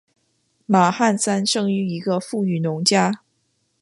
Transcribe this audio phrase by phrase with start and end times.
[0.65, 3.21] 马汉三生于一个富裕农家。